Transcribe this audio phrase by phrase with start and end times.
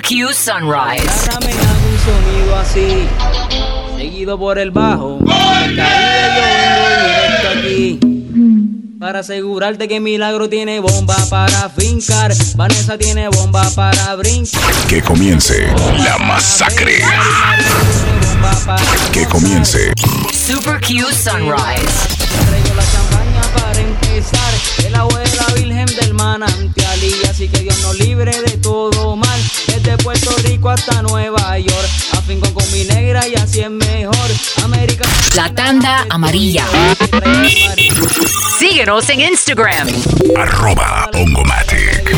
[0.00, 1.08] Super Q Sunrise.
[1.08, 3.08] Agárrame hago un sonido así,
[3.98, 5.18] seguido por el bajo.
[5.18, 8.00] Del Caribe yo vengo directo aquí.
[8.98, 12.32] Para asegurarte que Milagro tiene bomba para fincar.
[12.54, 14.60] Vanessa tiene bomba para brincar.
[14.88, 15.66] Que comience
[15.98, 17.02] la masacre.
[19.12, 19.92] Que comience.
[20.32, 22.08] Super Q Sunrise.
[22.48, 24.54] Traigo la champaña para empezar.
[24.86, 26.98] El agua de la Virgen del manantial.
[27.02, 29.40] Y así que Dios nos libre de todo mal.
[29.82, 31.88] Desde Puerto Rico hasta Nueva York.
[32.12, 34.14] Afinco con mi negra y así es mejor.
[34.62, 35.08] América.
[35.34, 36.66] La tanda amarilla.
[38.58, 39.88] Síguenos en Instagram.
[40.36, 42.10] Arroba Ongomatic.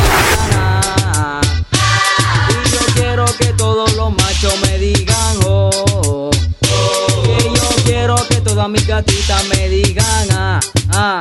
[2.48, 6.30] Y yo quiero que todos los machos me digan oh.
[7.24, 10.60] Que yo quiero que todas mis gatitas me digan ah,
[10.94, 11.20] ah.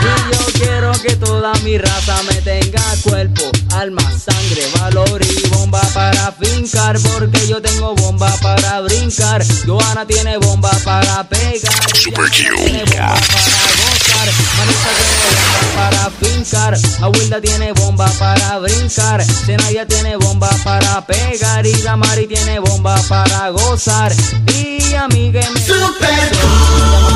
[0.00, 5.80] Y yo quiero que toda mi raza me tenga cuerpo, alma, sangre, valor y bomba
[5.94, 6.98] para fincar.
[7.00, 9.44] Porque yo tengo bomba para brincar.
[9.66, 11.96] Joana tiene bomba para pegar.
[11.96, 12.64] Super Q.
[12.64, 13.89] Tiene bomba para
[14.20, 14.58] gozar.
[14.58, 16.78] Manita tiene bomba para fincar.
[17.02, 19.24] Abuela tiene bomba para brincar.
[19.24, 21.66] Zenaya tiene bomba para pegar.
[21.66, 24.12] Y Damari tiene bomba para gozar.
[24.54, 26.30] Y amiga me Super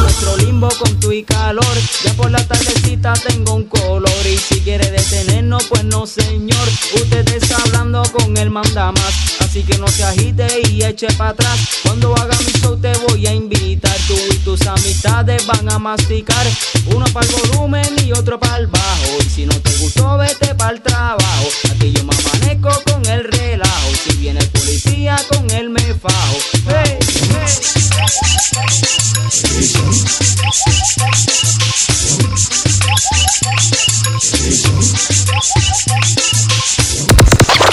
[0.00, 1.76] nuestro limbo con tu y calor.
[2.04, 4.26] Ya por la tardecita tengo un color.
[4.26, 6.68] Y si quiere detenernos, pues no, señor.
[6.94, 9.43] Usted está hablando con el mandamás.
[9.54, 11.78] Así que no se agite y eche para atrás.
[11.84, 13.96] Cuando haga mi show, te voy a invitar.
[14.08, 16.44] Tú y tus amistades van a masticar.
[16.86, 19.16] Uno para el volumen y otro para el bajo.
[19.20, 21.48] Y si no te gustó, vete para el trabajo.
[21.70, 23.63] Aquí yo me amanezco con el relajo.
[23.94, 26.38] Si viene el policía, con él me fajo.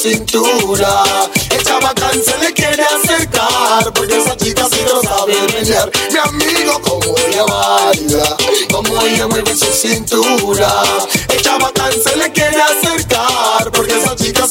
[0.00, 1.02] cintura.
[1.50, 5.90] El chabacán se le quiere acercar, porque esa chica sí lo sabe menear.
[6.10, 8.36] Mi amigo, como ella baila,
[8.72, 10.82] como ella mueve su cintura.
[11.28, 14.46] El chabacán se le quiere acercar, porque esa chica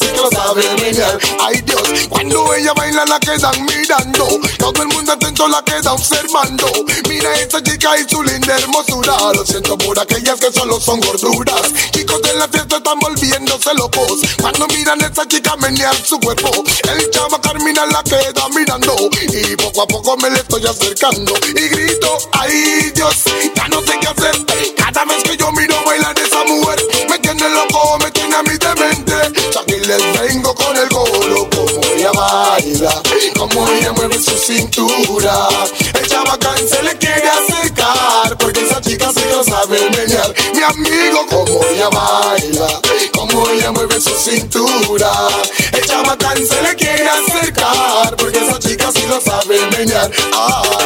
[0.52, 4.26] Ay Dios, cuando ella baila la quedan mirando,
[4.58, 6.66] todo el mundo atento la queda observando.
[7.08, 9.16] Mira esa chica y su linda hermosura.
[9.32, 11.72] Lo siento por aquellas que solo son gorduras.
[11.92, 14.22] Chicos de la fiesta están volviéndose locos.
[14.40, 16.50] Cuando miran a esa chica menear su cuerpo,
[16.94, 18.96] el chava Carmina la queda mirando.
[19.32, 21.32] Y poco a poco me le estoy acercando.
[21.46, 23.14] Y grito, ay Dios,
[23.54, 24.46] ya no sé qué hacer.
[24.76, 28.58] Cada vez que yo miro bailar esa mujer, me tiene loco, me tiene a mí
[29.90, 33.02] les vengo con el coro, como ella baila,
[33.36, 35.48] como ella mueve su cintura.
[35.98, 40.32] El chabacán se le quiere acercar, porque esa chica sí lo sabe menear.
[40.54, 42.80] Mi amigo, como ella baila,
[43.12, 45.10] como ella mueve su cintura.
[45.72, 50.08] El chabacán se le quiere acercar, porque esa chica sí lo sabe menear.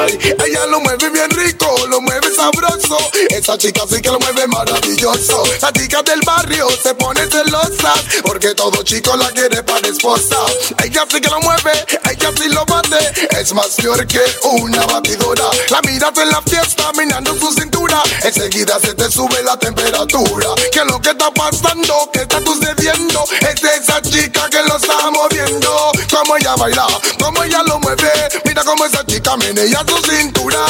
[0.01, 1.75] Ay, ella lo mueve bien rico.
[1.89, 2.99] lo mueve sabroso.
[3.31, 5.45] Esa chica sí que lo mueve maravilloso.
[5.61, 10.39] Las chicas del barrio se ponen celosas porque todo chico la quiere para esposa.
[10.83, 11.73] Ella sí que lo mueve,
[12.11, 13.39] ella sí lo bate.
[13.39, 15.45] Es más peor que una batidora.
[15.71, 18.03] La miras en la fiesta, minando su cintura.
[18.23, 20.49] Enseguida se te sube la temperatura.
[20.73, 22.11] ¿Qué es lo que está pasando?
[22.13, 23.25] ¿Qué está sucediendo?
[23.41, 25.93] Es esa chica que lo está moviendo.
[26.11, 26.87] Como ella baila,
[27.23, 28.13] como ella lo mueve.
[28.45, 30.65] Mira cómo esa chica menea su cintura.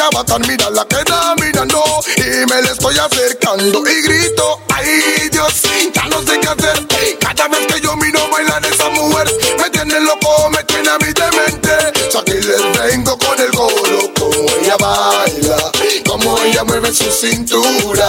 [0.00, 1.82] Chabacán mira la queda mirando.
[2.16, 4.60] Y me le estoy acercando y grito.
[4.74, 5.52] Ay Dios,
[5.94, 6.86] ya no sé qué hacer.
[7.18, 11.12] Cada vez que yo miro bailar esa mujer, me tiene loco, me tiene a mi
[11.12, 11.72] demente.
[12.08, 15.72] O sea, aquí les vengo con el coro, como ella baila,
[16.08, 18.08] como ella mueve su cintura.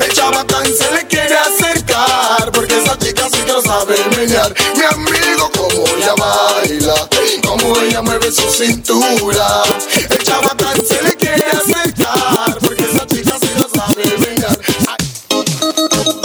[0.00, 1.27] El chabacán se le quiere
[7.76, 9.62] ella mueve su cintura.
[10.10, 14.58] El chabacán se le quiere acercar, porque esa chica sí lo sabe menear.
[14.88, 14.96] Ay,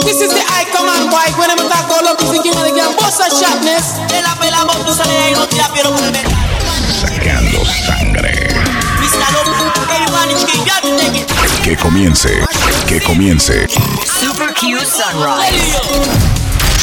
[0.04, 3.20] This is the icon man white when I'm talk all up music and again boss
[3.20, 3.96] a sharpness.
[4.08, 6.32] De la pela vos tú sales y no tira pero con el metal.
[7.00, 8.48] Sacando sangre.
[9.00, 9.32] Mr.
[9.32, 11.62] Lopez, everybody chicken, you have to take it.
[11.62, 12.28] Que comience,
[12.86, 13.66] que comience.
[14.20, 15.78] Super Q Sunrise.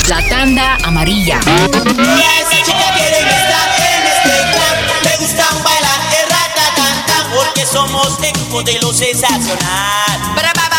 [0.09, 1.39] La tanda amarilla.
[1.39, 3.70] Todas esas chicas quieren estar
[5.21, 8.17] gustan bailar el ratatata porque somos
[8.51, 10.19] grupo de lo sensacional.
[10.35, 10.70] Ba,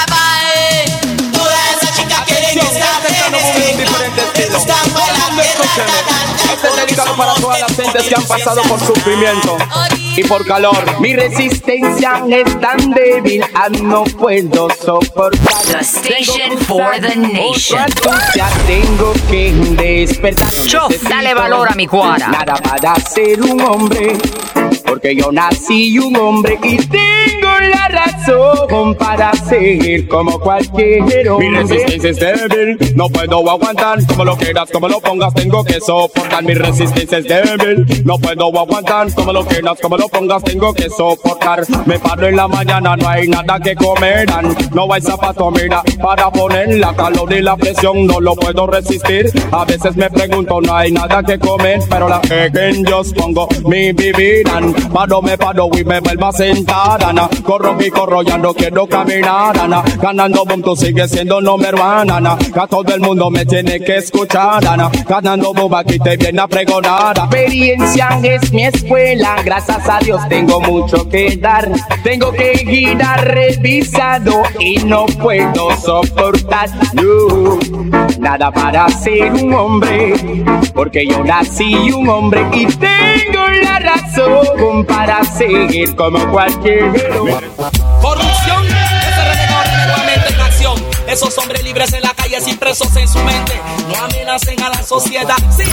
[2.61, 2.83] este
[6.53, 9.57] Este es dedicado para todas las gentes que han pasado por sufrimiento
[10.17, 11.01] y por calor.
[11.01, 15.63] Mi resistencia es tan débil, ah, no puedo soportar.
[15.67, 17.87] The station for the nation.
[18.35, 20.51] Ya tengo que despertar.
[20.51, 22.29] Chof, Necesito dale valor a mi cuara.
[22.29, 24.17] Nada para ser un hombre,
[24.87, 31.77] porque yo nací un hombre y tengo la razón para ser como cualquier Mi hombre.
[31.77, 34.07] resistencia es débil, no puedo aguantar.
[34.07, 36.43] Como lo quieras, como lo pongas, tengo que soportar.
[36.45, 39.13] Mi resistencia es débil, no puedo aguantar.
[39.15, 41.65] Como lo quieras, como lo pongas, tengo que soportar.
[41.87, 44.29] Me paro en la mañana, no hay nada que comer.
[44.73, 49.31] No hay zapato, mira, para poner la calor y la presión, no lo puedo resistir.
[49.51, 53.49] A veces me pregunto, no hay nada que comer, pero la que en yo pongo
[53.65, 54.61] mi vida.
[54.93, 57.05] Paro, me paro y me vuelvo a sentar.
[57.05, 57.29] Ana.
[57.43, 59.57] Corro y corro, ya no quiero caminar.
[59.59, 59.83] Ana.
[60.01, 62.32] Ganando tú sigues siendo número uno.
[62.39, 64.67] Que todo el mundo me tiene que escuchar.
[64.67, 64.91] Ana.
[65.09, 67.17] Ganando boom, aquí te viene a pregonar.
[67.17, 71.71] experiencia es mi escuela, gracias a Dios tengo mucho que dar.
[72.03, 77.59] Tengo que girar revisado y no puedo soportar no,
[78.19, 80.15] nada para ser un hombre,
[80.75, 87.37] porque yo nací un hombre y tengo la razón para seguir como cualquier hombre.
[91.13, 93.53] Esos hombres libres en la calle sin presos en su mente.
[93.87, 95.37] No amenacen a la sociedad.
[95.55, 95.65] Sí,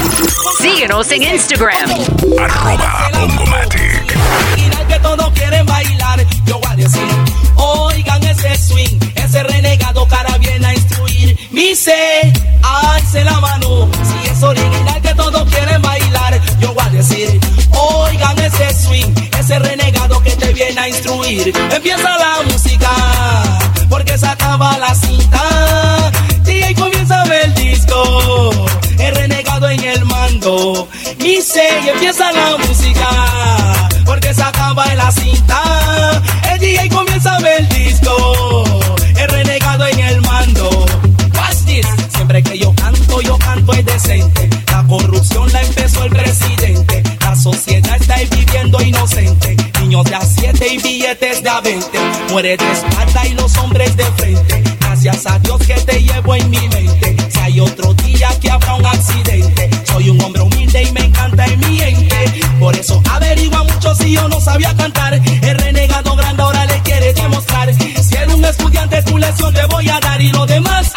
[0.61, 1.89] Síguenos en Instagram.
[2.37, 4.17] Arroba Ongomatic.
[4.57, 6.25] Imaginar que todos quieren bailar.
[6.45, 7.07] Yo voy a decir,
[7.55, 11.39] oigan ese swing, ese renegado cara viene a instruir.
[11.51, 13.89] Mi se, alce la mano.
[14.03, 16.41] Si es original que todos quieren bailar.
[16.59, 17.39] Yo voy a decir,
[17.71, 21.53] oigan ese swing, ese renegado que te viene a instruir.
[21.71, 22.89] Empieza la música,
[24.39, 26.11] acaba la cinta.
[26.45, 28.51] Y ahí comienza a ver el disco,
[28.97, 30.87] el renegado en el mando.
[31.19, 33.09] Mi se, empieza la música
[34.05, 36.21] porque se acaba la cinta.
[36.51, 38.63] El DJ comienza a ver el disco,
[39.17, 40.85] el renegado en el mando.
[41.35, 41.85] Watch.
[42.15, 44.49] Siempre que yo canto, yo canto es decente.
[44.71, 47.03] La corrupción la empezó el presidente.
[47.21, 49.55] La sociedad está viviendo inocente.
[49.89, 51.99] Niños de a siete y billetes de a 20.
[52.29, 54.61] Muere de espalda y los hombres de frente.
[54.81, 57.17] Gracias a Dios que te llevo en mi mente.
[57.27, 59.67] Si hay otro día que habrá un accidente.
[59.85, 62.39] Soy un hombre humilde y me encanta en mi ente.
[62.59, 65.15] Por eso averigua mucho si yo no sabía cantar.
[65.15, 67.73] El renegado grande ahora le quiere demostrar.
[67.73, 70.21] Si eres un estudiante, tu lección te voy a dar.
[70.21, 70.93] Y lo demás,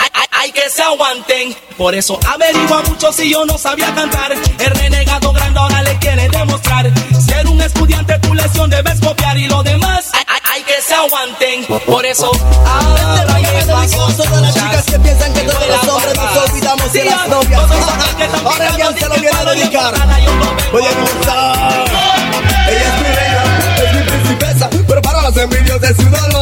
[0.92, 1.54] aguanten.
[1.76, 4.32] Por eso averigua mucho si yo no sabía cantar.
[4.32, 6.90] El renegado grande ahora le quiere demostrar.
[7.24, 9.36] Si eres un estudiante, tu lección debes copiar.
[9.38, 11.64] Y lo demás, hay, hay- hay que se aguanten.
[11.86, 12.30] Por eso,
[12.66, 17.28] ahora a todas las chicas que piensan que todos los hombres nos olvidamos de las
[17.28, 17.60] novias.
[18.44, 19.94] Ahora alguien se lo viene a dedicar.
[20.72, 21.84] Voy a comenzar.
[22.68, 26.41] Ella es mi reina, es mi principesa, pero para los envidios es un dolor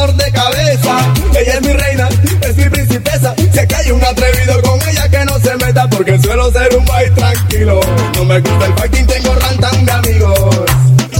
[4.10, 7.80] atrevido con ella que no se meta porque suelo ser un país tranquilo.
[8.16, 10.56] No me gusta el fighting, tengo rantan de amigos.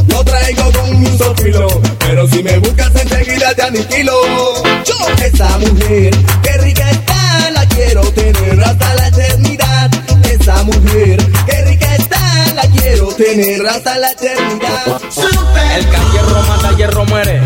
[0.08, 1.68] Lo traigo con un sofilo,
[2.00, 4.12] pero si me buscas enseguida te aniquilo.
[4.84, 9.90] Yo, esa mujer, qué rica está, la quiero tener hasta la eternidad.
[10.30, 15.00] Esa mujer, qué rica está, la quiero tener hasta la eternidad.
[15.76, 17.40] El que hierro mata, hierro muere.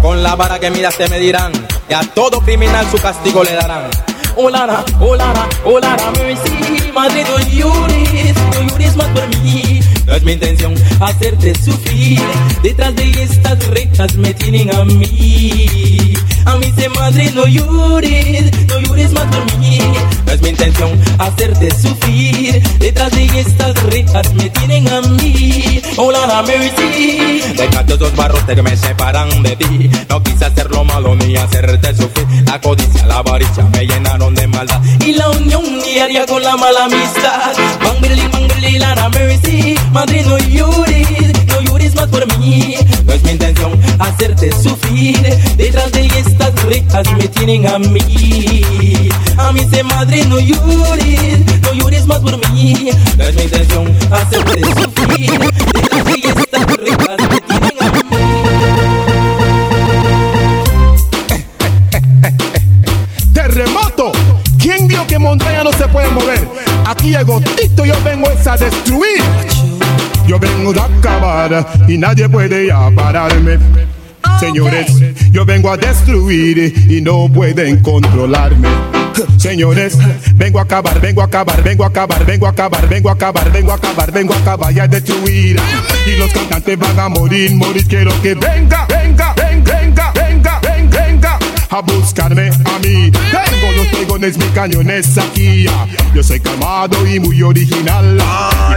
[0.00, 1.52] Con la vara que miras te medirán.
[1.88, 4.11] Y a todo criminal su castigo le darán.
[4.36, 9.80] Olara, olara, olara, mercy Madre, no llores, no llores más por mí.
[10.06, 12.20] No es mi intención hacerte sufrir.
[12.62, 15.81] Detrás de estas rejas me tienen a mí
[16.44, 19.78] A mí se madre, no llores, no llores más por mí.
[20.26, 22.62] No es mi intención hacerte sufrir.
[22.78, 25.80] Detrás de estas rejas me tienen a mí.
[25.96, 29.90] Olara, mercy Deja todos los barros que me separan de ti.
[30.08, 32.26] No quise hacer lo malo ni hacerte sufrir.
[32.46, 34.80] La codicia, la avaricia me llenaron de maldad.
[35.06, 37.52] Y la unión diaria con la mala amistad.
[37.82, 41.21] Bangli, bangli, la mercy, madre no llores
[42.02, 42.74] más por mí.
[43.04, 45.20] No es mi intención hacerte sufrir,
[45.56, 49.08] detrás de estas rejas me tienen a mí.
[49.38, 52.90] A mí se madre no llores, no llores más por mí.
[53.16, 55.30] No es mi intención hacerte sufrir,
[55.74, 58.02] detrás de estas rejas me tienen a mí.
[63.32, 64.12] Terremoto.
[64.58, 66.48] ¿Quién vio que montaña no se puede mover?
[66.86, 69.51] Aquí llego Tito, yo vengo a destruir.
[70.32, 73.58] Yo vengo de acabar y nadie puede pararme.
[74.40, 74.86] Señores,
[75.30, 78.66] yo vengo a destruir y no pueden controlarme.
[79.36, 79.98] Señores,
[80.36, 83.52] vengo a acabar, vengo a acabar, vengo a acabar, vengo a acabar, vengo a acabar,
[83.52, 85.60] vengo a acabar, vengo a acabar y a destruir.
[86.06, 87.86] Y los cantantes van a morir, morir.
[87.86, 88.86] Quiero que venga,
[91.72, 93.10] a buscarme a mí.
[93.10, 95.66] Tengo los pregones, mis cañones aquí.
[96.14, 98.18] Yo soy calmado y muy original.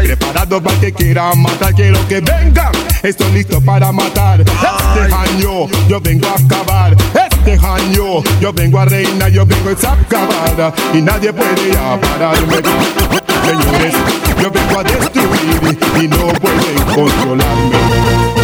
[0.01, 1.73] Y preparado para que quiera matar.
[1.73, 2.71] Quiero que venga.
[3.03, 4.41] Estoy listo para matar.
[4.41, 6.95] Este año yo vengo a acabar.
[7.13, 9.29] Este año yo vengo a reinar.
[9.29, 10.73] Yo vengo a acabar.
[10.93, 12.55] Y nadie puede ya pararme.
[13.45, 13.95] Señores,
[14.41, 18.34] yo vengo a destruir y no pueden controlarme.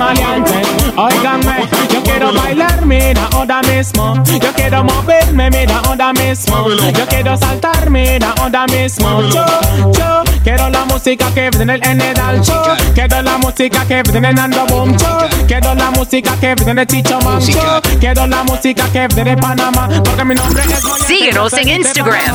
[0.00, 0.62] Maleante.
[0.96, 4.14] Óigame, yo quiero bailar, mira, ahora mismo.
[4.24, 6.68] Yo quiero moverme, mira, ahora mismo.
[6.98, 9.20] Yo quiero saltar, mira, ahora mismo.
[9.22, 9.44] Yo,
[9.92, 12.62] yo quiero la música que viene en el alto.
[12.94, 14.96] Quiero la música que viene en Ando Boom.
[14.96, 17.40] Yo quiero la música que viene en Chicho Man.
[17.40, 19.88] Yo quiero la música que viene de Panamá.
[20.04, 21.06] Porque mi nombre es.
[21.06, 22.34] Síguenos en Instagram.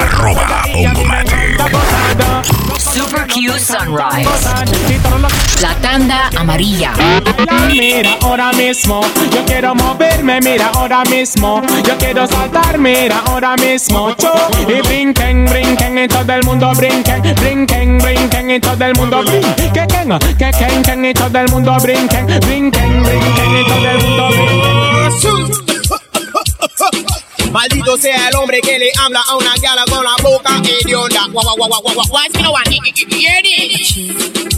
[0.00, 0.62] Arroba.
[2.78, 4.28] Super Q Sunrise.
[5.60, 6.92] La tanda amarilla.
[7.70, 9.00] Mira ahora mismo,
[9.32, 14.32] yo quiero moverme, mira ahora mismo, yo quiero saltar, mira ahora mismo, yo
[14.68, 19.72] y brinquen, brinquen y todo el mundo brinquen, brinquen, brinquen y todo el mundo brinquen,
[19.72, 24.28] que quenga, que quenquen y todo el mundo brinquen, brinquen, brinquen y todo el mundo
[24.30, 24.72] brinquen.
[27.52, 31.28] Maldito sea el hombre que le habla a una gala con la boca hedionda.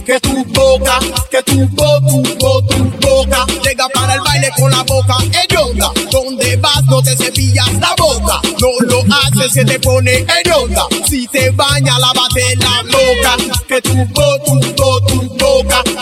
[0.06, 0.98] Que tu boca,
[1.28, 5.90] que tu bo, tu bo, tu boca llega para el baile con la boca hedionda.
[6.12, 10.86] Donde vas no te cepillas la boca, no lo haces se te pone hedionda.
[11.08, 15.43] Si te baña lávate la boca, que tu bo, tu bo, tu boca,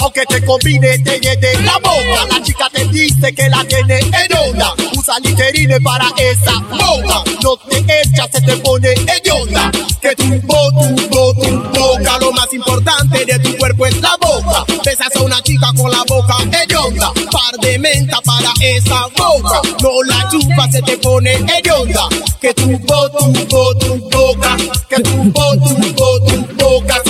[0.00, 2.26] aunque te combine te llene la boca.
[2.30, 7.78] La chica te dice que la tiene hedionda, usa literine para esa boca, no te
[7.78, 9.70] echas se te pone hedionda.
[10.00, 14.16] Que tu bo, tu bo, tu boca, lo más importante de tu cuerpo es la
[14.20, 14.64] boca.
[14.84, 20.02] Besas a una chica con la boca hedionda, par de menta para esa boca, no
[20.04, 22.08] la chupas se te pone hedionda.
[22.40, 24.56] Que tu bo, tu bo, tu boca,
[24.88, 27.02] que tu bo, tu bo, tu boca,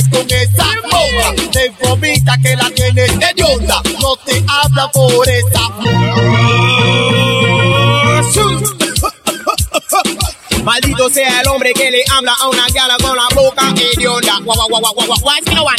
[0.00, 3.82] si besas a una chica es con esa boca, te vomita que la tienes hedionda,
[4.00, 7.15] no te habla por esa
[10.66, 14.40] Maldito sea el hombre que le habla a una gala con la boca hedionda.
[14.42, 15.74] Guau, guau, guau, guau, guau?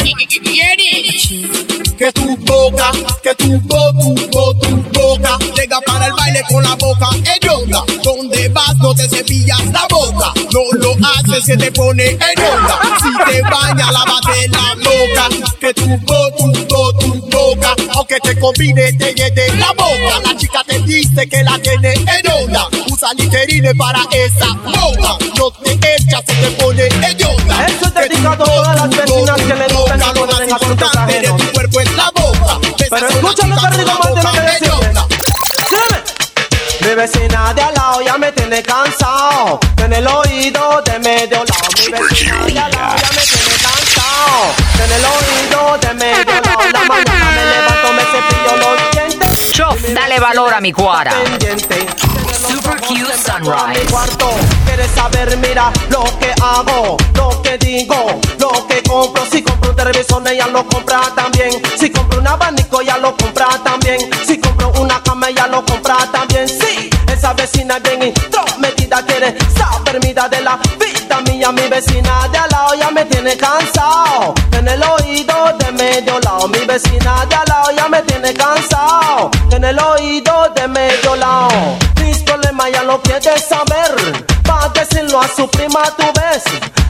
[1.98, 2.90] Que tu boca,
[3.22, 7.84] que tu bo, tu bo, tu boca llega para el baile con la boca hedionda.
[8.02, 12.80] Donde vas no te cepillas la boca, no lo haces se te pone hedionda.
[13.02, 18.38] Si te baña lávate la boca, que tu bo, tu bo, tu boca, aunque te
[18.40, 20.22] combine te llene la boca.
[20.24, 22.68] La chica te dice que la tiene hedionda,
[23.08, 27.66] usa literine para esa boca, no te echas se te pone hedionda.
[27.66, 31.28] Esto es dedicado a todas las vecinas que le gustan más ponen asuntos importante de
[31.28, 32.58] tu cuerpo es la boca.
[32.90, 34.92] Pero a que digo la más de lo que decirte.
[35.54, 36.94] Sígueme.
[36.96, 39.60] vecina de al lado ya me tiene cansado.
[39.82, 41.68] En el oído de medio lado.
[41.76, 42.67] Mi vecina de al
[50.18, 51.12] Chof, dale valor a mi cuara.
[52.48, 53.90] Super Q mi Sunrise.
[53.90, 54.30] cuarto.
[54.64, 59.24] Quieres saber, mira lo que hago, lo que digo, lo que compro.
[59.30, 61.50] Si compro un televisor, ella lo compra también.
[61.78, 63.98] Si compro un abanico, ella lo compra también.
[64.26, 66.48] Si compro una cama, ella lo compra también.
[66.48, 71.52] Sí, esa vecina es bien intrometida, quiere saber mida de la vida mía.
[71.52, 74.34] Mi vecina de al lado ya me tiene cansado.
[74.52, 79.07] En el oído de medio lado, mi vecina de al lado ya me tiene cansado.
[79.68, 84.24] El oído de medio lado, mis problemas ya lo quiere saber.
[84.48, 86.42] Va decirlo a su prima, tú ves.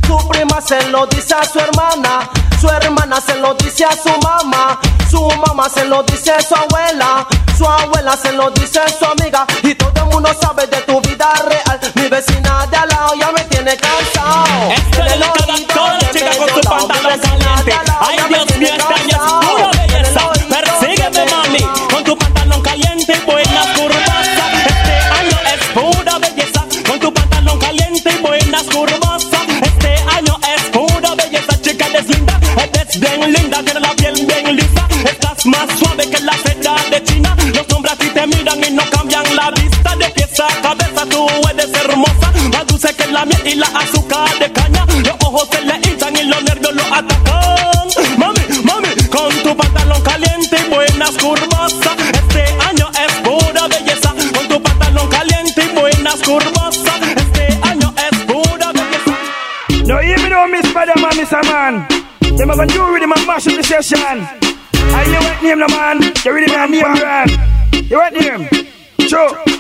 [0.07, 2.31] Su prima se lo dice a su hermana.
[2.61, 4.79] Su hermana se lo dice a su mamá.
[5.11, 7.27] Su mamá se lo dice a su abuela.
[7.57, 9.45] Su abuela se lo dice a su amiga.
[9.65, 11.81] Y todo el mundo sabe de tu vida real.
[11.97, 14.45] Mi vecina de al lado ya me tiene cansado.
[40.39, 40.47] Vista.
[40.49, 44.39] De pies a cabeza tú eres hermosa, más dulce que la miel y la azúcar
[44.39, 44.87] de caña.
[45.05, 47.89] Los ojos se le hinchan y los nervios lo atacan.
[48.19, 51.75] Mami, mami, con tu pantalón caliente y buenas curvas.
[52.13, 54.15] Este año es pura belleza.
[54.35, 56.77] Con tu pantalón caliente y buenas curvas.
[57.17, 59.15] Este año es pura belleza.
[59.87, 61.45] No, me know, Miss Spider-Man, Mr.
[61.51, 61.89] Man.
[62.39, 63.99] Have a new rhythm and mash up the session.
[64.01, 66.01] I you what name, the man?
[66.25, 66.71] You ready, man?
[66.71, 67.91] Name brand.
[67.91, 68.49] You what name?
[69.09, 69.58] Sure.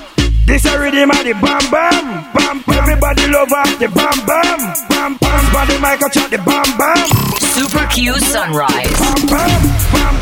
[0.48, 2.78] This a rhythm of the bam bam, bam bam.
[2.78, 5.52] Everybody love off the bam bam, bam bam.
[5.52, 7.04] Body mic a chat the bam bam,
[7.52, 8.96] Super Q Sunrise.
[8.96, 9.60] bam bam,
[9.92, 10.14] bam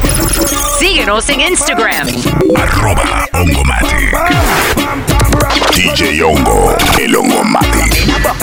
[0.80, 2.08] Síguenos en Instagram.
[2.56, 4.10] Arroba Ongomatic.
[4.10, 4.34] bam
[4.74, 5.70] bam bam.
[5.70, 7.55] DJ Ongo, el Ongomatic.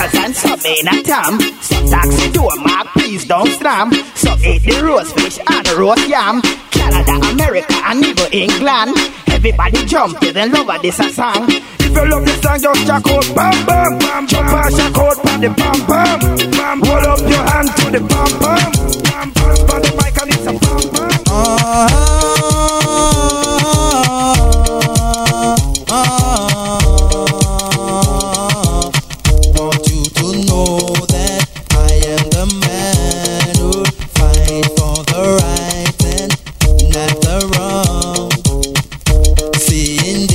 [0.04, 1.40] In and some in a tam.
[1.62, 3.90] Some taxi door mark, please don't slam.
[4.14, 6.42] Some eat the roast fish and roast yam.
[6.70, 8.98] Canada, America, and even England.
[9.28, 11.46] Everybody jump to the love of this a song.
[11.48, 14.26] If you love this song, just check out bam bam bam.
[14.26, 16.20] Jump and check out for the bam bam
[16.52, 16.80] bam.
[16.84, 18.72] Hold up your hand to the bam bam
[19.08, 19.56] bam bam.
[19.68, 21.14] For the mic and it's a bam bam.
[21.34, 22.33] want
[39.86, 40.33] in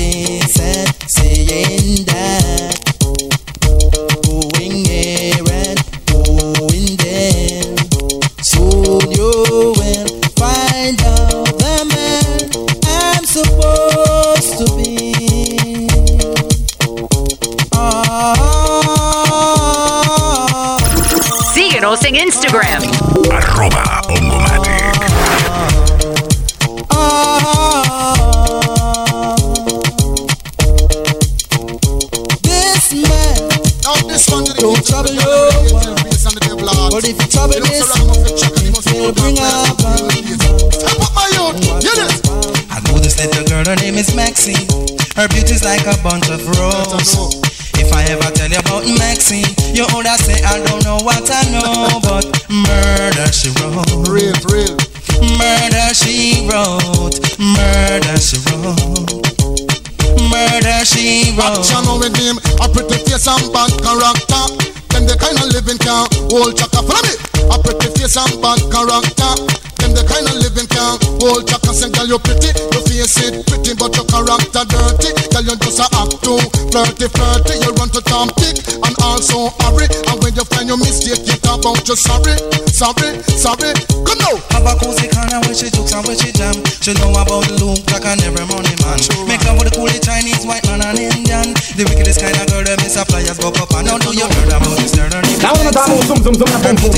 [66.30, 66.82] hold chaka.
[66.84, 67.14] Follow me.
[67.52, 69.69] A pretty face and bad character.
[69.80, 71.72] Them the kind of living can hold chaka.
[71.74, 75.10] Say, girl, you pretty, your face it pretty, but your character dirty.
[75.32, 76.40] Girl, you just a act too
[76.70, 77.56] flirty, flirty.
[77.64, 79.88] You run to Tom Dick and also hurry.
[80.10, 82.36] And when you find your mistake, you talk about you sorry,
[82.70, 83.72] sorry, sorry.
[84.06, 84.36] Come now.
[84.54, 86.56] Have a cozy corner where she jokes and where she jam.
[86.84, 89.00] She know about Luke Jack and every money man.
[89.28, 91.56] Make love with the coolie Chinese, white man and Indian.
[91.76, 94.28] The wickedest kind of girl them is a flyers go up and now do you
[94.28, 95.10] heard about this girl?
[95.40, 96.90] Now when I talk about zoom zoom zoom na pum pum.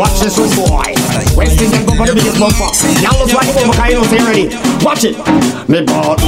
[0.00, 0.94] Watch this one boy.
[1.36, 2.70] West them go for the biggest bumper.
[3.02, 4.46] Y'all look like them, you ready.
[4.84, 5.16] Watch it.
[5.68, 6.20] Me bought,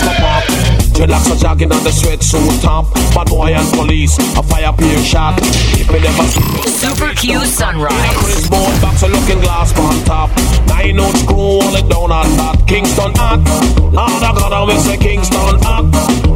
[0.04, 0.67] my pop.
[0.99, 2.93] Dreadlocks are jogging on the sweatsuit top.
[3.15, 5.39] Bad boy and police, a fire peer shot.
[5.79, 6.27] Keeping them a
[6.75, 8.17] Super Q Sunrise.
[8.19, 10.29] Chris Board box a looking glass on top.
[10.67, 12.67] Nine ounce screw all it down on that.
[12.67, 13.39] Kingston hot.
[13.95, 15.87] Lord of God, I will say Kingston hot.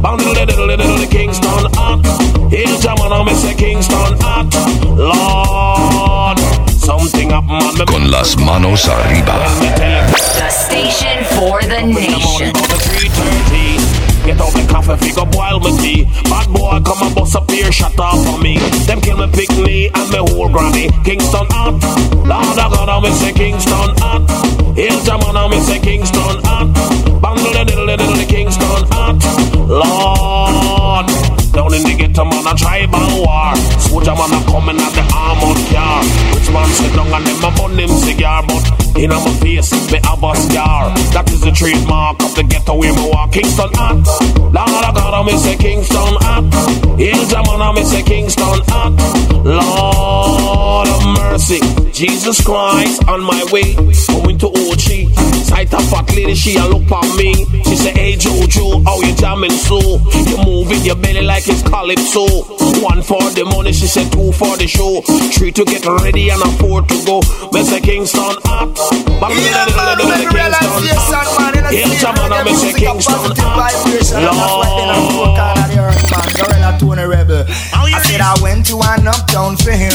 [0.01, 1.99] Bound little little little little Kingston hot.
[2.49, 4.47] Here's German, I will say Kingston hot.
[4.95, 6.39] Lord,
[6.71, 7.75] something up man.
[7.75, 9.43] me- Con las manos arriba.
[10.39, 12.53] The station for the nation.
[14.25, 16.05] Get out the coffee, figure boil me tea.
[16.31, 18.59] Bad boy, come and bust a beer shut off for me.
[18.87, 20.89] Them kill me, pick me, and me whole granny.
[21.05, 21.83] Kingston hot.
[22.23, 24.23] Lord of God, I me say Kingston hot.
[24.77, 26.71] Here's the man, I me say Kingston hot.
[27.21, 29.19] Bundle the diddle, the diddle, the Kingston hot.
[29.69, 31.32] Lord.
[31.63, 33.55] Down in the ghetto, man, a tribal war.
[33.79, 36.03] Soldier man, a coming at the armored car.
[36.35, 38.67] Rich man sit down and them a bun him cigar, but
[38.99, 40.91] in my face, me have a scar.
[41.15, 43.31] That is the trademark of the ghetto where me walk.
[43.31, 44.03] Kingston hot.
[44.51, 46.19] Lord of God, I me say Kingston.
[46.99, 48.99] Here's the man, I me say Kingston hot.
[49.47, 51.63] Lord of mercy,
[51.95, 53.79] Jesus Christ on my way,
[54.11, 55.15] going to Ochi.
[55.47, 57.47] Sight a fat lady, she a look at me.
[57.85, 59.81] It's the age you do, how you jamming so.
[60.31, 62.23] You moving your belly like it's calypso.
[62.79, 65.03] One for the money, she said two for the show.
[65.35, 67.23] Three to get ready and a four to go.
[67.51, 67.83] Mr.
[67.83, 68.75] Kingston ah, up.
[69.19, 71.59] But yeah, man, man, realize yes, man.
[71.75, 72.71] Yeah, man, I'm Mr.
[72.71, 73.51] Kingston up.
[76.07, 76.79] Lord look out of the earth, man.
[76.79, 77.45] Gorilla Tune Rebel.
[77.73, 79.93] I said I went to an uptown fair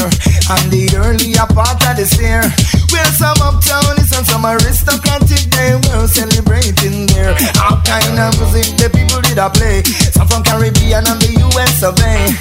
[0.50, 2.42] on the earlier part of this year.
[2.90, 7.36] Where some uptownies and some aristocratic they were celebrating there.
[7.62, 9.82] All kind of music the people did a play.
[9.84, 12.32] Some from Caribbean and the US of A.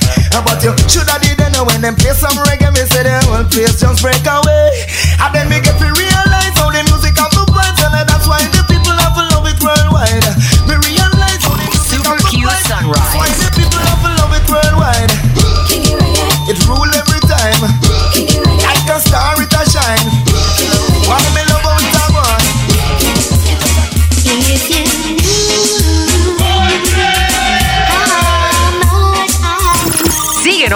[0.45, 3.43] But you should have did know when them play some reggae, me say the whole
[3.49, 4.85] place just break away.
[5.19, 8.39] And then we get to realize how the music have the vibes and that's why
[8.53, 10.23] the people have love it worldwide.
[10.69, 12.69] Me realize how the music Super have the Q vibes.
[12.69, 13.36] Sunrise.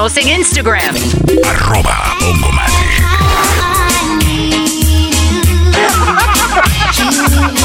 [0.10, 0.96] Síguenos en Instagram.
[1.46, 2.74] Arroba Ongomatic.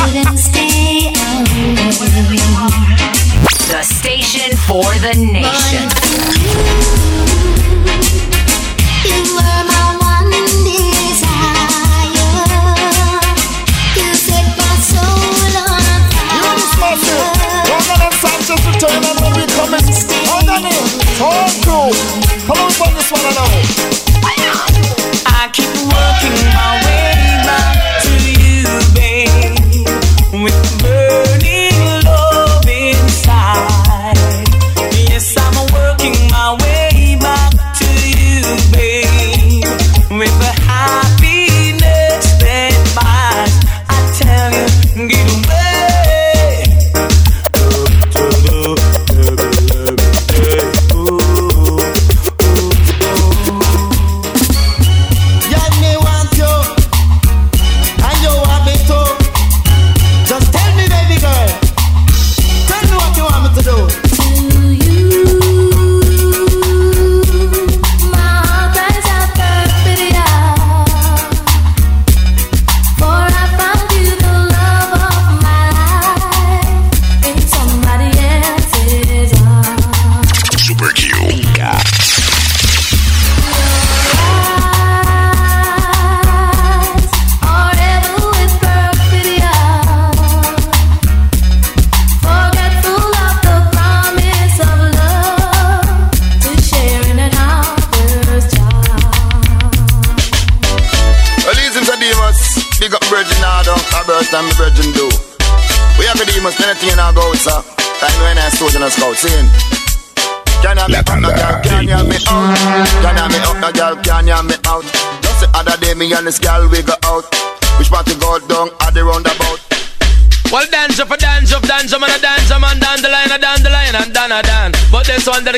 [0.05, 1.93] wouldn't stay away.
[3.71, 5.96] The station for the nation.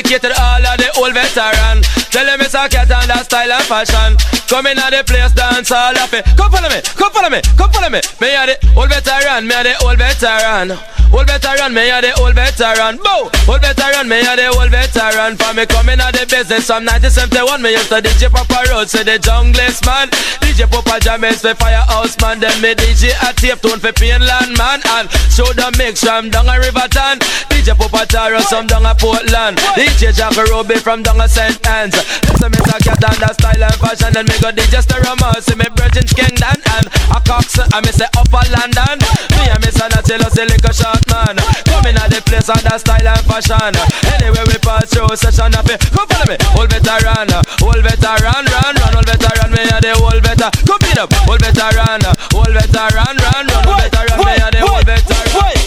[0.09, 1.98] Dedicated all of the old veteran.
[2.09, 4.17] Tell them it's a cat and that style and fashion.
[4.49, 6.25] Come in at the place, dance all happy.
[6.33, 8.01] Come follow me, come follow me, come follow me.
[8.17, 10.73] Me a the old veteran, me a the old veteran.
[11.13, 12.97] Old veteran, me a the old veteran.
[12.97, 15.37] Bow, old veteran, me a the old veteran.
[15.37, 19.05] For me coming out the business from 1971, me used to DJ Papa Road, say
[19.05, 20.09] the junglist man.
[20.41, 24.81] DJ Papa James for Firehouse man, then me DJ a tape tune for Painland man,
[24.97, 27.21] and show the mix from down a Riverton.
[27.53, 29.61] DJ Papa Taro some down a Portland.
[29.77, 31.57] DJ Jack Ruby from down a St.
[31.69, 31.98] Anne's.
[32.27, 35.55] Listen me talk cat and the style and fashion, and me go DJ Sterama, see
[35.55, 38.97] me Virgin Kingdom and a Cox, and me say Upper London.
[39.35, 41.35] Me and me son a tell us a short man.
[41.65, 43.73] Coming at the place and the style and fashion.
[44.13, 45.81] Anyway we pass through session up here.
[45.91, 47.29] Come follow me, old veteran,
[47.65, 50.51] old veteran, run, run, old veteran, me a the old veteran.
[50.65, 52.01] Come beat up, old veteran,
[52.37, 55.57] old veteran, run, run, old veteran, me a the old veteran.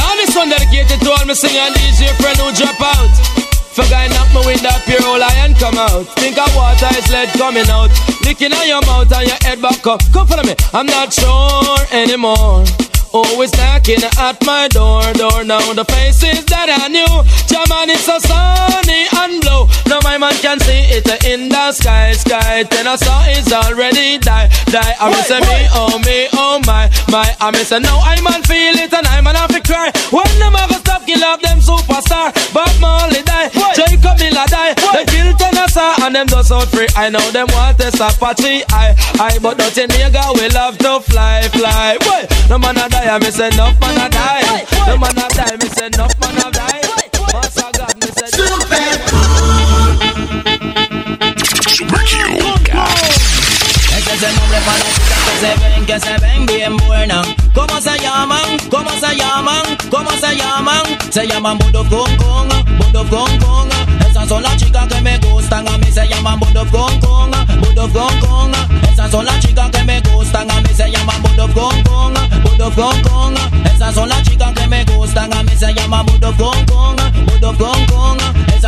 [0.00, 3.43] Now this one dedicated to all my singer and DJ friend who drop out.
[3.74, 6.06] For guy knock me window up your whole iron come out.
[6.22, 7.90] Think of water is lead coming out.
[8.22, 10.00] Licking on your mouth and your head back up.
[10.12, 10.54] Come follow me.
[10.72, 12.62] I'm not sure anymore.
[13.10, 15.72] Always knocking at my door, door now.
[15.74, 17.14] The faces that I knew.
[17.50, 19.66] Jaman, it's so sunny and blue.
[19.90, 22.62] Now my man can see it in the sky, sky.
[22.62, 24.94] Then I saw it's already die, die.
[25.02, 27.26] I miss me, oh me, oh my, my.
[27.40, 29.90] I miss now I'm man feel it and I man have to cry.
[30.10, 34.74] When am ever stop kill off them superstar, Bob Marley die, Jacob Miller die.
[34.74, 36.88] They kill Tennessee and them just out free.
[36.96, 41.00] I know them want to stop Apache, I, I, but nothing nigga we love to
[41.00, 41.96] fly, fly.
[42.00, 44.64] Boy, no man a die, I miss enough man a die.
[44.86, 46.80] No man a die, miss enough man a die.
[47.32, 48.14] Master God, miss
[54.04, 57.26] Ese es el nombre para las chicas que se ven, que se ven bien buenas.
[57.54, 58.58] ¿Cómo se llaman?
[58.70, 59.62] ¿Cómo se llaman?
[59.90, 60.82] ¿Cómo se llaman?
[61.10, 63.68] Se llaman Budo Kong Kong, Budo Kong Kong.
[64.08, 67.90] Esas son las chicas que me gustan, a mí se llaman Budo Kong Kong, Budo
[67.92, 68.52] Kong Kong.
[68.92, 72.70] Esas son las chicas que me gustan, a mí se llaman Budo Kong Kong, Budo
[72.74, 73.34] Kong Kong.
[73.74, 77.30] Esas son las chicas que me gustan, a mí se llaman Budo Kong Kong, Budo
[77.30, 77.43] Kong Kong.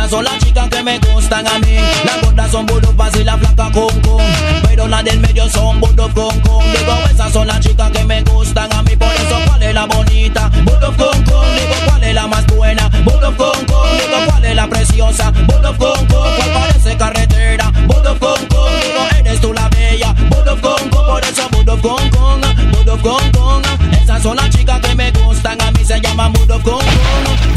[0.07, 1.75] Esas son las chicas que me gustan a mí.
[2.05, 4.21] Las gordas son Budo y la flaca Kong Kong.
[4.63, 6.63] Pero las del medio son Budo Kong Kong.
[6.63, 8.95] Digo, esas son las chicas que me gustan a mí.
[8.95, 10.49] Por eso, ¿cuál es la bonita?
[10.63, 11.45] Budo Kong Kong.
[11.59, 12.89] Digo, ¿cuál es la más buena?
[13.03, 13.89] Budo Kong Kong.
[13.99, 15.31] Digo, ¿cuál es la preciosa?
[15.45, 16.35] Budo Kong Kong.
[16.37, 17.69] ¿Cuál parece carretera?
[17.85, 18.71] Budo Kong Kong.
[18.81, 20.15] Digo, eres tú la bella.
[20.29, 21.05] Budo Kong Kong.
[21.05, 22.41] Por eso, Budo Kong Kong.
[22.71, 23.63] Budo Kong Kong.
[24.01, 25.83] Esas son las chicas que me gustan a mí.
[25.83, 26.85] Se Kong Kong.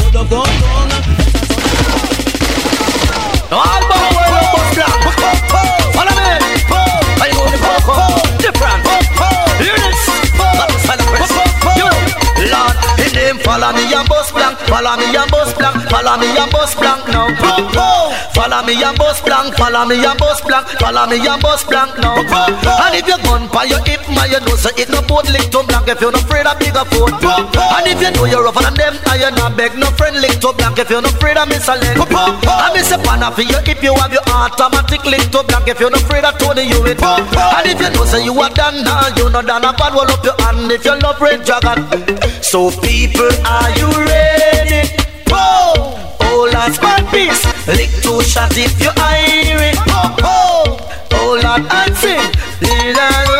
[0.03, 0.91] Budo Kong Kong.
[1.61, 2.20] All bow well
[3.51, 4.10] No,
[13.31, 14.57] name follow me and bus blank.
[14.67, 15.75] Follow me and bus blank.
[15.89, 17.27] Follow me and bus blank now.
[18.35, 19.55] Follow me and bus blank.
[19.55, 20.67] Follow me and bus blank.
[20.79, 22.19] Follow me and bus blank now.
[22.19, 25.51] And if you gun by your hip, man, you know so it no boat link
[25.51, 25.87] to blank.
[25.87, 27.13] If you're not afraid of bigger phone.
[27.15, 30.39] And if you know you're rougher than them, and you're not beg no friend link
[30.41, 30.79] to blank.
[30.79, 31.97] If you're not afraid of miss a leg.
[31.97, 35.67] I miss a pan for you if you have your automatic link to blank.
[35.67, 36.99] If you're not afraid of Tony, you it.
[37.01, 40.23] And you know say you are done now, you know done a bad, roll up
[40.23, 41.81] your hand if you love red dragon.
[42.41, 44.89] So people, are you ready?
[45.31, 47.41] Oh, last bad piece.
[47.67, 49.77] Lick two shot if you hear it.
[49.87, 53.30] Oh, oh, oh, Lord, and sing.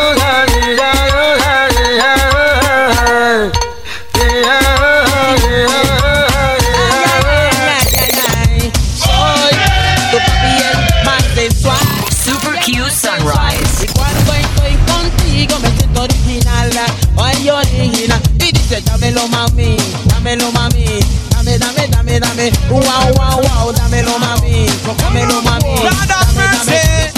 [22.42, 24.66] Dame, wow, wow, wow, dámelo mami,
[24.98, 27.10] dámelo mami, dame, dame.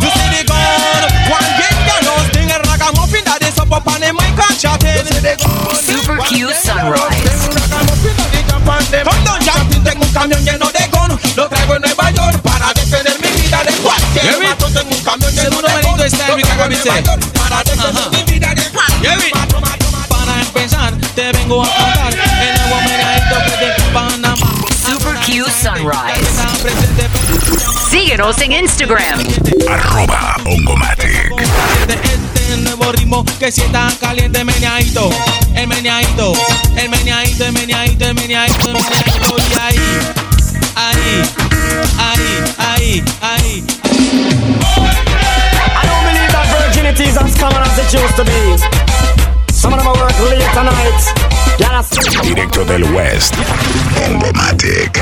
[0.00, 4.00] You see the gun, one get gallows, thing a ragamuffin that is up up on
[4.00, 5.06] the mic and chatting.
[5.74, 7.48] Super Q Sunrise.
[8.68, 12.72] Come down, Justin, tengo un camión lleno de gun, lo traigo en Nueva York para
[12.74, 14.72] defender mi vida de cualquier matón.
[14.74, 18.54] Tengo un camión lleno de gun, lo traigo en Nueva York para defender mi vida
[18.54, 19.62] de cualquier matón.
[20.08, 21.97] Para empezar, te vengo a contar
[28.18, 29.20] Síguenos en Instagram.
[29.70, 31.30] Arroba Ongomatic.
[31.88, 35.08] Este nuevo ritmo que si está caliente meneadito,
[35.54, 36.32] el meneadito,
[36.76, 39.78] el meneadito, el meneadito, el meneadito, el meneadito y ahí,
[40.74, 41.22] ahí,
[42.00, 43.64] ahí, ahí, ahí.
[45.76, 48.58] I don't believe that virginity is as common as it used to be.
[49.52, 51.17] Some of them are work late tonight.
[51.58, 53.34] Directo del West.
[53.94, 55.00] Bongomatic.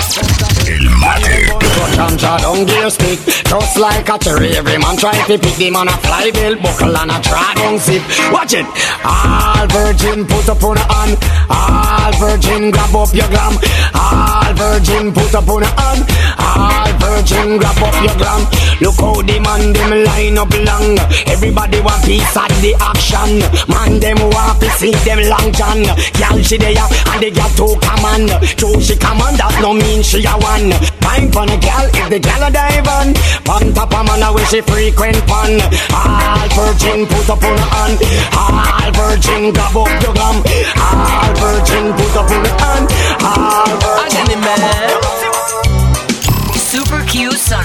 [0.66, 1.52] El Matic.
[1.94, 4.56] Ganja don't stick Just like a cherry.
[4.56, 6.56] Every man try to pick the man a fly bill.
[6.56, 8.66] Buckle and a try don't sip Watch it.
[9.04, 11.18] All virgin put up on a hand.
[11.50, 13.58] All virgin grab up your glam
[13.94, 16.04] All virgin put up on a hand
[16.38, 18.42] All virgin grab up your glam
[18.80, 21.00] Look how the man them line up long.
[21.32, 23.40] Everybody want piece of the action.
[23.72, 25.80] Man them want to see them long john.
[26.20, 28.28] Girl she there and the girl too command
[28.60, 30.76] True she command that no mean she a one.
[31.00, 33.16] Time for the girl if the girl a dive on.
[33.48, 35.56] On top of man where she frequent pon
[35.96, 37.96] All virgin put up on her hand.
[38.36, 40.36] All virgin grab up your gum
[40.76, 42.86] All virgin put up on her hand.
[43.24, 43.96] All virgin.
[44.36, 45.15] Super Q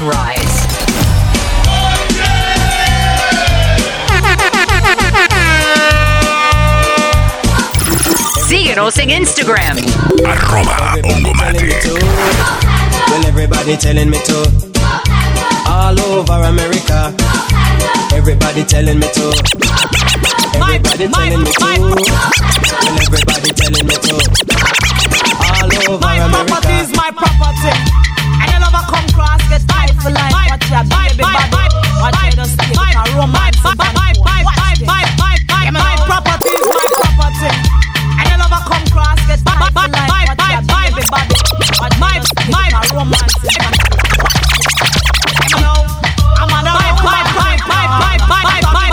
[0.01, 0.67] Sunrise.
[8.47, 9.77] Síguenos en Instagram.
[10.25, 11.85] Arroba Bongomatic.
[13.09, 14.51] Well, everybody telling me to.
[15.67, 17.13] All over America.
[18.11, 19.31] Everybody telling me to.
[20.63, 21.79] Everybody telling me to.
[21.79, 21.93] Well,
[23.05, 24.15] everybody telling me to.
[25.45, 28.01] All over My property is my property.
[28.41, 30.33] And your lover come cross, get tied for life.
[30.33, 31.69] Watch your baby body.
[32.01, 33.61] Watch her just take a romance.
[33.63, 34.89] Watch it.
[35.61, 37.51] Yeah, my property is my property.
[38.17, 40.09] And your lover come cross, get tied for life.
[40.09, 41.37] Watch your baby body.
[41.79, 43.35] Watch her just take a romance.
[45.61, 45.85] Now,
[46.41, 48.90] I'm on the right, right, right, right, right, right, right.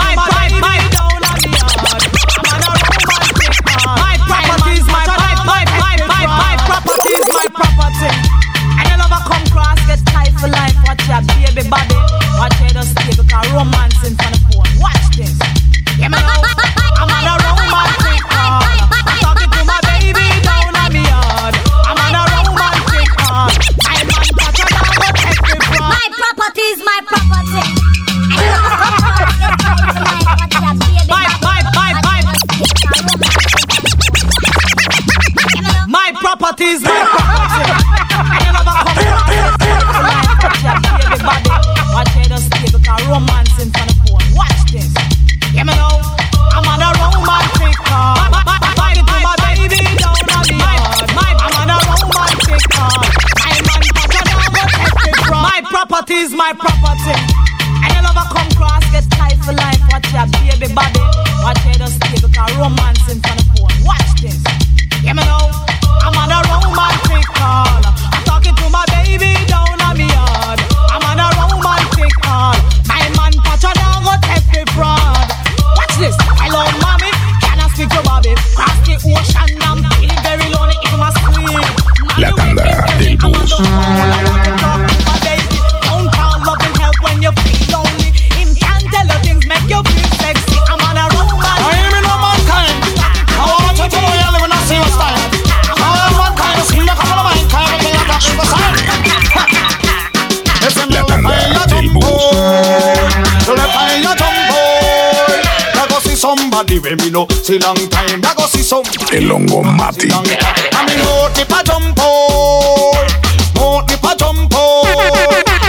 [107.49, 108.21] See long time.
[108.21, 109.17] I go see somebody.
[109.17, 110.13] El Bongomatic.
[110.13, 110.21] I
[110.85, 112.93] mean, no tip a jumpo.
[113.57, 114.85] No tip a jumpo.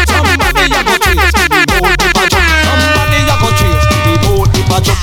[0.05, 2.45] Somebody a go chase the boat tip a jump.
[2.69, 5.01] Somebody a go chase the boat tip a jump.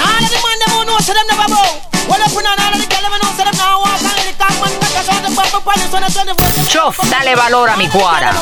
[0.00, 1.68] Now all of the man them who know say them never bow.
[2.08, 4.32] Well up on all of the girl them know say them now walk and the
[4.40, 6.64] top man got the voice.
[6.72, 8.32] Chof, dale valor a mi cuara.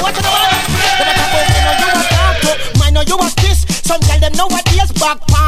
[2.78, 3.66] I know you a kiss.
[3.82, 5.47] Some girl them nowadays back part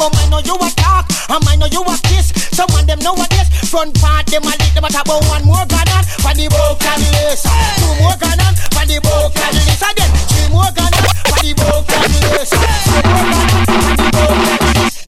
[0.00, 0.12] on.
[0.14, 1.06] I know you a talk.
[1.30, 2.32] Um, I know you a kiss.
[2.52, 5.20] Some of them nowadays front part them a lit them a tab on.
[5.28, 7.44] One more gun on for the broken list.
[7.76, 9.82] Two more on for the broken list.
[9.84, 10.92] Again, three more on
[11.28, 12.54] for the broken list.
[12.54, 15.06] Four on for the broken list.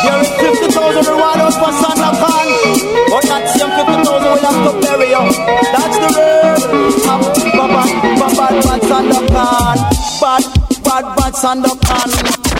[0.00, 2.48] There is 50,000 rewards for Santa Con.
[3.10, 5.24] But that same 50,000 will have to bury you.
[5.70, 6.60] That's the word.
[8.18, 9.78] Bad, bad, bad, bad, bad.
[10.20, 10.44] Bad,
[10.82, 11.62] bad, bad Con.
[11.62, 12.59] Bad, bad, bad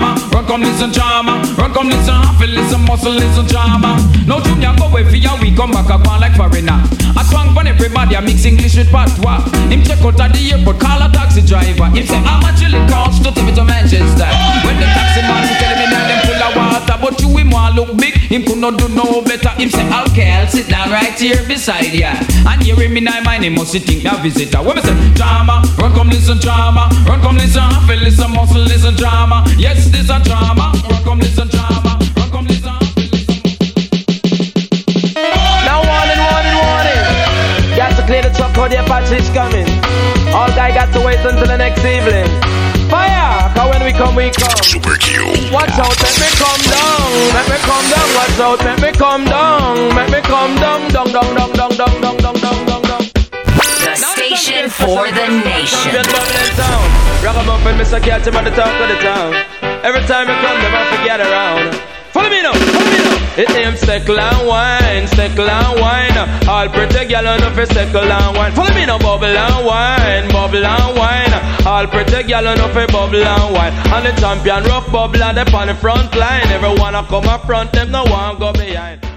[0.41, 3.97] run come listen drama, run come listen half listen muscle listen drama.
[4.25, 6.81] No junior go away for your week, come back a on like foreigner.
[7.15, 9.43] I twang for everybody, I mix English with patois.
[9.69, 11.85] Him check out at the airport, call a taxi driver.
[11.85, 14.29] Him say much will it cost to take me to Manchester?
[14.65, 15.21] When the taxi
[17.75, 19.49] look big, him could not do no better.
[19.49, 22.13] Him say, okay, I'll sit down right here beside ya.
[22.47, 24.61] And hearing me now, my name must think a visitor.
[24.61, 28.95] When me say, drama, run come listen drama, run come listen, happy listen, muscle listen
[28.95, 29.43] drama.
[29.57, 31.97] Yes, this a drama, run come listen drama,
[38.07, 39.65] clear the truck the Apache is coming.
[40.35, 42.50] All guy got to wait until the next evening.
[43.61, 43.71] Fire!
[43.71, 44.63] Cause when we come, we come.
[44.63, 45.21] Super Q.
[45.53, 47.11] Watch out, make me come down.
[47.33, 48.07] Make me come down.
[48.15, 49.95] Watch out, make me come down.
[49.95, 53.03] Make me come down, down, down, down, down, down, down, down, down, down, down.
[53.85, 55.77] The station for the nation.
[55.83, 56.85] Champion Babylon town.
[57.23, 58.01] Ragamuffin, Mr.
[58.01, 59.33] Catch him at the top of the town.
[59.83, 61.75] Every time I come, them I forget around.
[62.13, 63.00] Follow me now, follow me now.
[63.37, 66.17] It aims steckle and wine, steckle and wine.
[66.49, 68.51] All pretty gal on for steckle and wine.
[68.51, 71.65] Follow me now, bubble and wine, bubble and wine.
[71.65, 73.73] All pretty gal on for bubble and wine.
[73.95, 76.47] And the champion rough bubble and on the front line.
[76.47, 79.10] Everyone a come up front, them no one go behind.